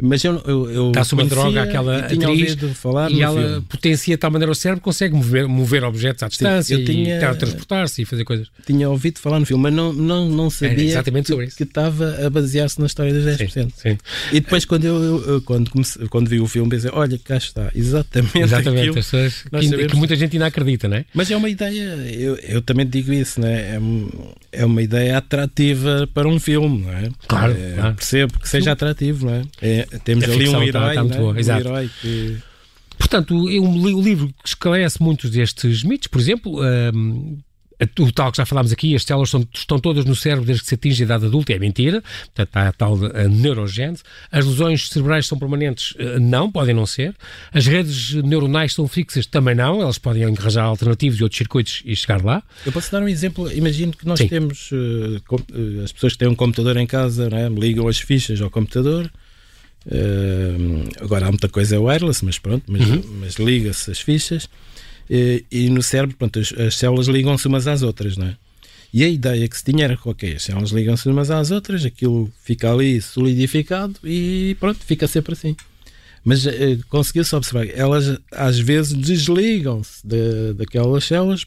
[0.00, 3.60] mas eu, eu, eu Dá-se uma droga àquela atriz falar e ela filme.
[3.62, 7.20] potencia de tal maneira o cérebro consegue mover, mover objetos à distância Sim, tinha, e
[7.20, 8.48] teletransportar-se e fazer coisas.
[8.66, 12.26] Tinha ouvido falar no filme, mas não, não, não sabia exatamente sobre que, que estava
[12.26, 13.50] a basear-se na história dos 10%.
[13.50, 13.98] Sim, sim.
[14.32, 17.70] E depois, quando, eu, eu, quando, comecei, quando vi o filme, pensei: olha, cá está,
[17.74, 18.38] exatamente.
[18.38, 21.04] Exatamente, pessoas que, que, muita gente ainda acredita, não é?
[21.12, 23.76] Mas é uma ideia, eu, eu também digo isso, não é?
[23.76, 23.80] É,
[24.52, 27.08] é uma ideia atrativa para um filme, não é?
[27.28, 27.52] Claro.
[27.52, 27.94] É, claro.
[27.94, 29.42] Percebo que seja atrativo, não é?
[29.60, 31.20] é temos ali um herói, está, está né?
[31.20, 32.38] um herói que...
[32.98, 37.38] Portanto, o, livro esclarece muitos destes mitos, por exemplo, um,
[37.98, 40.68] o tal que já falámos aqui, as células são, estão todas no cérebro desde que
[40.68, 42.02] se atinge a idade adulta, é mentira,
[42.34, 44.02] portanto há a tal a neurogênese.
[44.30, 45.94] As lesões cerebrais são permanentes?
[45.98, 47.14] Eh, não, podem não ser.
[47.52, 49.26] As redes neuronais são fixas?
[49.26, 52.42] Também não, elas podem arranjar alternativos e outros circuitos e chegar lá.
[52.64, 54.28] Eu posso dar um exemplo, imagino que nós Sim.
[54.28, 58.50] temos, uh, as pessoas que têm um computador em casa, né, ligam as fichas ao
[58.50, 59.10] computador,
[59.86, 63.02] Uh, agora há muita coisa wireless, mas pronto, mas, uhum.
[63.20, 64.48] mas liga-se as fichas
[65.10, 68.36] e, e, no cérebro, pronto, as, as células ligam-se umas às outras, não é?
[68.94, 71.84] E a ideia que se tinha era que, ok, as células ligam-se umas às outras,
[71.84, 75.56] aquilo fica ali solidificado e pronto, fica sempre assim.
[76.24, 76.50] Mas uh,
[76.88, 81.46] conseguiu-se observar, elas às vezes desligam-se de, daquelas células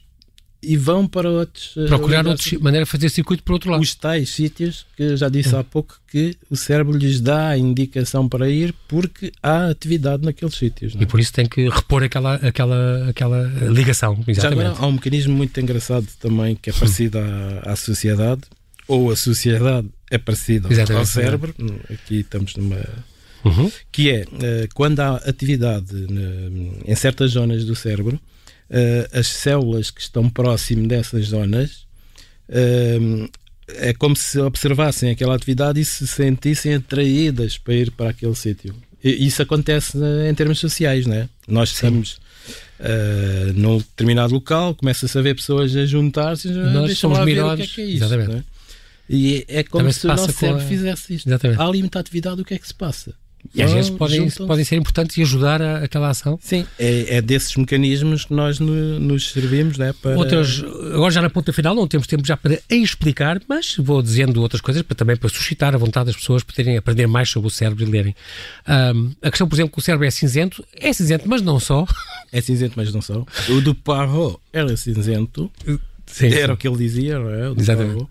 [0.66, 1.74] e vão para outros.
[1.78, 3.82] Eh, Procurar outra maneira de fazer circuito para outro lado.
[3.82, 8.28] Os tais sítios que já disse há pouco que o cérebro lhes dá a indicação
[8.28, 10.96] para ir porque há atividade naqueles sítios.
[10.96, 11.04] É?
[11.04, 14.24] E por isso tem que repor aquela, aquela, aquela ligação.
[14.28, 14.68] Exatamente.
[14.68, 18.42] Agora há um mecanismo muito engraçado também que é parecido à, à sociedade,
[18.88, 21.00] ou a sociedade é parecida Exatamente.
[21.00, 21.56] ao cérebro.
[21.92, 22.78] Aqui estamos numa.
[23.44, 23.72] Uhum.
[23.92, 25.94] Que é eh, quando há atividade
[26.84, 28.20] em certas zonas do cérebro
[28.70, 31.86] uh, as células que estão próximo dessas zonas
[32.50, 33.30] uh,
[33.68, 38.76] é como se observassem aquela atividade e se sentissem atraídas para ir para aquele sítio.
[39.04, 39.98] Isso acontece
[40.30, 41.30] em termos sociais, né?
[41.48, 42.20] Nós estamos
[42.80, 47.82] uh, num determinado local, começa-se a ver pessoas a juntar-se, nós somos que é, que
[47.82, 48.44] é isso, Né?
[49.08, 50.66] E é como Também se, se o nosso cérebro a...
[50.66, 51.28] fizesse isto.
[51.28, 51.62] Exatamente.
[51.62, 53.14] Há ali muita atividade, o que é que se passa?
[53.54, 56.40] E às vezes podem, podem ser importantes e ajudar a, aquela ação.
[56.42, 59.78] Sim, é, é desses mecanismos que nós no, nos servimos.
[59.78, 60.18] Né, para...
[60.18, 64.42] Outras, agora já na ponta final, não temos tempo já para explicar, mas vou dizendo
[64.42, 67.48] outras coisas para, também para suscitar a vontade das pessoas para terem aprender mais sobre
[67.48, 68.16] o cérebro e lerem.
[68.68, 71.86] Um, a questão, por exemplo, que o cérebro é cinzento, é cinzento, mas não só.
[72.32, 73.26] É cinzento, mas não só.
[73.50, 75.52] O do Parro era cinzento.
[76.06, 76.54] Sim, era sim.
[76.54, 77.50] o que ele dizia, não é?
[77.50, 77.96] O Exatamente.
[77.96, 78.10] Parro.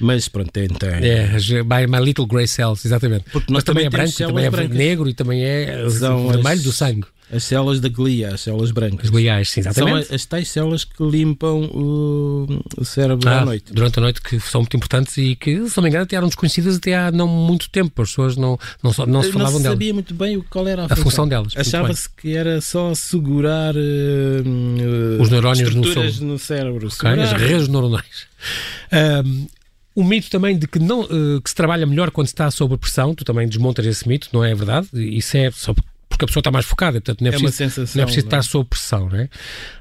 [0.00, 0.68] Mas pronto, tem.
[0.68, 0.88] tem.
[0.90, 1.28] É,
[1.62, 3.24] my, my Little Grey Cells, exatamente.
[3.32, 6.28] Porque nós Mas também, também é branco, também é células negro e também é São
[6.28, 7.04] vermelho as- do sangue.
[7.32, 9.06] As células da glia, as células brancas.
[9.06, 10.14] As gliais, sim, São exatamente.
[10.14, 13.72] as tais células que limpam o, o cérebro à Ah, noite.
[13.72, 16.28] Durante a noite, que são muito importantes e que, se não me engano, até eram
[16.28, 18.02] desconhecidas até há não muito tempo.
[18.02, 19.74] As pessoas não, não, só- não se não falavam delas.
[19.74, 23.74] sabia muito bem qual era a, A função delas, muito Achava-se que era só segurar
[23.74, 23.80] eh,
[25.18, 25.80] eh, Os neurónios no
[26.26, 26.88] no cérebro.
[26.88, 28.26] Ok, as redes neuronais.
[29.94, 32.76] o mito também de que, não, eh, que se trabalha melhor quando se está sob
[32.76, 34.88] pressão, tu também desmontas esse mito, não é verdade?
[34.94, 35.74] Isso é só
[36.24, 38.26] porque a pessoa está mais focada, portanto não é, É preciso, sensação, não é preciso
[38.26, 38.38] não é?
[38.40, 39.08] estar sob pressão.
[39.08, 39.28] Não é?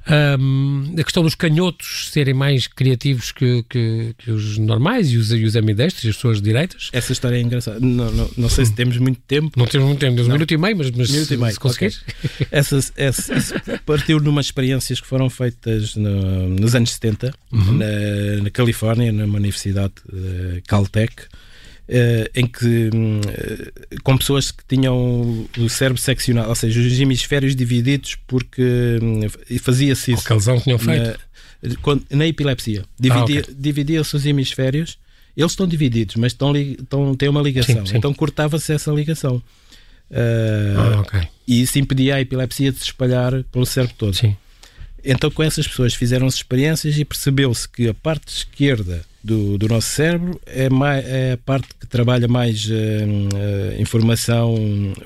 [0.08, 5.32] Ahm, a questão dos canhotos serem mais criativos que, que, que os normais e os,
[5.32, 6.90] e os ambidestros as pessoas direitas.
[6.92, 7.80] Essa história é engraçada.
[7.80, 9.52] Não, não, não sei se temos muito tempo.
[9.58, 11.54] Não temos muito tempo, temos um minuto e meio, mas, mas Minuto se, e meio,
[11.54, 12.02] se conseguires.
[12.52, 13.54] Essa, essa- isso
[13.86, 19.38] partiu de umas experiências que foram feitas no- nos anos 70 na, na Califórnia, numa
[19.38, 21.14] universidade eh, Caltech,
[22.34, 23.72] em que hum, eh,
[24.04, 29.22] com pessoas que tinham o, cérebro seccionado, ou seja, os hemisférios divididos, porque hum,
[29.60, 31.20] fazia-se isso Qualquer lesão que tinham feito.
[31.62, 32.84] na, na epilepsia.
[33.00, 33.56] Dividia, Ah, ok.
[33.58, 34.98] Dividia-se os hemisférios,
[35.36, 37.86] eles estão divididos, mas estão, estão, têm uma ligação.
[37.86, 37.98] Sim, sim.
[37.98, 39.42] Então cortava-se essa ligação.
[40.12, 41.22] Eh, Ah, ok.
[41.48, 44.14] e isso impedia a epilepsia de se espalhar pelo cérebro todo.
[44.16, 44.36] Sim.
[45.06, 49.88] Então, com essas pessoas fizeram-se experiências e percebeu-se que a parte esquerda do, do nosso
[49.90, 54.54] cérebro é, mai- é a parte que trabalha mais eh, eh, informação,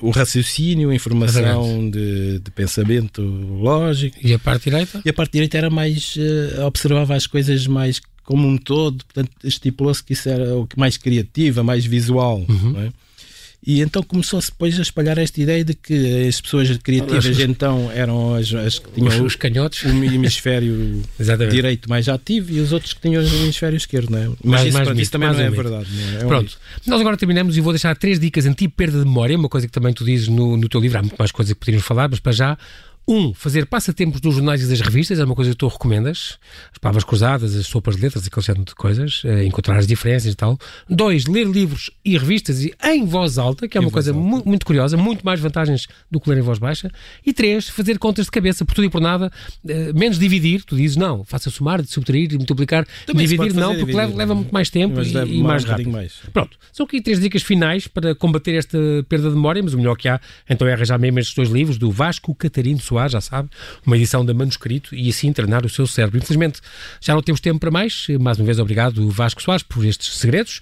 [0.00, 4.16] o raciocínio, informação de, de pensamento lógico.
[4.22, 5.00] E a parte direita?
[5.04, 6.14] E a parte direita era mais.
[6.18, 10.78] eh, observava as coisas mais como um todo, portanto, estipulou-se que isso era o que
[10.78, 12.44] mais criativa, mais visual.
[12.48, 12.92] Uhum.
[13.70, 17.90] E então começou-se depois a espalhar esta ideia de que as pessoas criativas As- então
[17.92, 19.82] eram as, as que tinham Os, os canhotos?
[19.82, 21.02] o hemisfério
[21.50, 24.26] direito mais ativo e os outros que tinham o hemisfério esquerdo, não é?
[24.28, 25.86] Mas Mais- isso, mais pronto, isso também não é verdade.
[25.92, 26.14] não é?
[26.22, 26.58] É um Pronto, mito.
[26.86, 29.92] nós agora terminamos e vou deixar três dicas anti-perda de memória, uma coisa que também
[29.92, 32.32] tu dizes no, no teu livro, há muito mais coisas que poderíamos falar, mas para
[32.32, 32.56] já.
[33.08, 36.38] Um, fazer passatempos dos jornais e das revistas, é uma coisa que tu recomendas.
[36.70, 40.30] As palavras cruzadas, as sopas de letras, aquele género de coisas, eh, encontrar as diferenças
[40.30, 40.58] e tal.
[40.88, 44.66] Dois, ler livros e revistas e em voz alta, que é uma coisa mu- muito
[44.66, 46.90] curiosa, muito mais vantagens do que ler em voz baixa.
[47.24, 49.32] E três, fazer contas de cabeça, por tudo e por nada,
[49.66, 50.62] eh, menos dividir.
[50.64, 52.86] Tu dizes, não, faça somar, subtrair, multiplicar.
[53.06, 54.42] Também se dividir pode não, porque dividir, leva, leva não é?
[54.42, 55.90] muito mais tempo Mas e, e mais um bocadinho rápido.
[55.92, 56.12] mais.
[56.30, 59.96] Pronto, são aqui três dicas finais para combater esta perda de memória, mas o melhor
[59.96, 63.48] que há então é arranjar mesmo estes dois livros do Vasco Catarino Soares, já sabe,
[63.86, 66.18] uma edição da Manuscrito e assim treinar o seu cérebro.
[66.18, 66.60] Infelizmente
[67.00, 68.06] já não temos tempo para mais.
[68.20, 70.60] Mais uma vez, obrigado Vasco Soares por estes segredos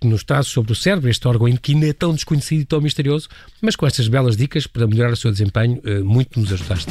[0.00, 2.80] que nos traz sobre o cérebro, este órgão que ainda é tão desconhecido e tão
[2.80, 3.28] misterioso,
[3.60, 6.90] mas com estas belas dicas para melhorar o seu desempenho, eh, muito nos ajudaste.